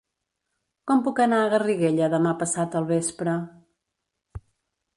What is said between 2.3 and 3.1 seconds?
passat al